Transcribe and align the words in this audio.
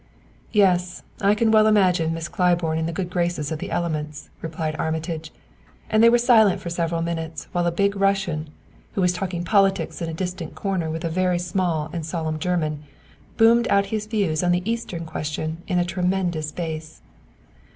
"Yes; 0.51 1.03
I 1.21 1.35
can 1.35 1.51
well 1.51 1.67
image 1.67 2.01
Miss 2.01 2.27
Claiborne 2.27 2.79
in 2.79 2.87
the 2.87 2.91
good 2.91 3.11
graces 3.11 3.51
of 3.51 3.59
the 3.59 3.69
elements," 3.69 4.31
replied 4.41 4.75
Armitage; 4.79 5.31
and 5.91 6.01
they 6.01 6.09
were 6.09 6.17
silent 6.17 6.59
for 6.59 6.71
several 6.71 7.03
minutes 7.03 7.47
while 7.51 7.67
a 7.67 7.71
big 7.71 7.95
Russian, 7.95 8.49
who 8.93 9.01
was 9.01 9.13
talking 9.13 9.43
politics 9.43 10.01
in 10.01 10.09
a 10.09 10.13
distant 10.15 10.55
corner 10.55 10.89
with 10.89 11.05
a 11.05 11.09
very 11.11 11.37
small 11.37 11.91
and 11.93 12.03
solemn 12.03 12.39
German, 12.39 12.81
boomed 13.37 13.67
out 13.67 13.85
his 13.93 14.07
views 14.07 14.41
on 14.41 14.51
the 14.51 14.67
Eastern 14.67 15.05
question 15.05 15.61
in 15.67 15.77
a 15.77 15.85
tremendous 15.85 16.51
bass. 16.51 17.03